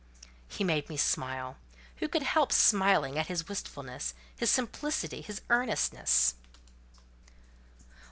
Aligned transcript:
'"He 0.57 0.63
made 0.63 0.89
me 0.89 0.97
smile. 0.97 1.57
Who 1.97 2.07
could 2.07 2.23
help 2.23 2.51
smiling 2.51 3.19
at 3.19 3.27
his 3.27 3.47
wistfulness, 3.47 4.15
his 4.35 4.49
simplicity, 4.49 5.21
his 5.21 5.43
earnestness? 5.51 6.33